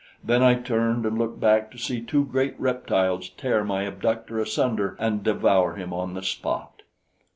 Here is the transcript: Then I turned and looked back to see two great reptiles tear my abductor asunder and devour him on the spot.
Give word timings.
Then 0.23 0.41
I 0.41 0.55
turned 0.55 1.05
and 1.05 1.19
looked 1.19 1.39
back 1.39 1.69
to 1.69 1.77
see 1.77 2.01
two 2.01 2.25
great 2.25 2.55
reptiles 2.59 3.29
tear 3.37 3.63
my 3.63 3.83
abductor 3.83 4.39
asunder 4.39 4.97
and 4.99 5.21
devour 5.23 5.75
him 5.75 5.93
on 5.93 6.15
the 6.15 6.23
spot. 6.23 6.81